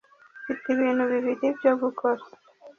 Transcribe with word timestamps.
Mfite 0.41 0.65
ibintu 0.75 1.03
bibiri 1.11 1.45
byo 1.57 1.71
gukora 1.81 2.21